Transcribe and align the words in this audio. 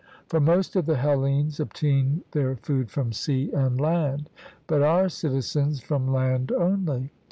For 0.25 0.39
most 0.39 0.75
of 0.75 0.87
the 0.87 0.97
Hellenes 0.97 1.59
obtain 1.59 2.23
their 2.31 2.55
food 2.55 2.89
from 2.89 3.13
sea 3.13 3.51
and 3.51 3.79
land, 3.79 4.31
but 4.65 4.81
our 4.81 5.09
citizens 5.09 5.79
from 5.79 6.11
land 6.11 6.51
only. 6.51 7.11